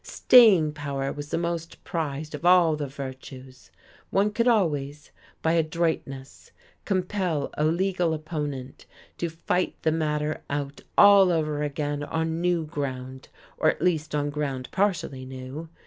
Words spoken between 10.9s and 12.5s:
all over again on